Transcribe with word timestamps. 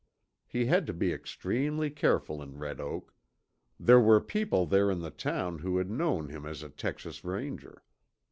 He 0.47 0.65
had 0.65 0.87
to 0.87 0.93
be 0.93 1.13
extremely 1.13 1.91
careful 1.91 2.41
in 2.41 2.57
Red 2.57 2.81
Oak. 2.81 3.13
There 3.79 3.99
were 3.99 4.19
people 4.19 4.65
there 4.65 4.89
in 4.89 5.01
the 5.01 5.11
town 5.11 5.59
who 5.59 5.77
had 5.77 5.91
known 5.91 6.29
him 6.29 6.43
as 6.43 6.63
a 6.63 6.69
Texas 6.69 7.23
Ranger. 7.23 7.83